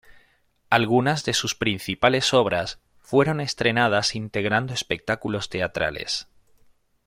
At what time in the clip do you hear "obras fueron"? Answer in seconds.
2.33-3.39